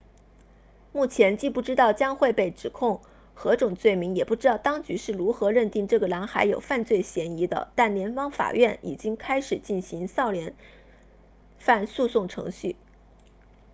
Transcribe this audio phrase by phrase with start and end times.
[0.93, 3.01] 目前既不知道将会被指控
[3.35, 10.55] 何种罪名也不知道当局是如何认定这个男孩有犯罪嫌疑的但联邦法院已经开始进行少年
[11.59, 12.75] 犯诉讼程序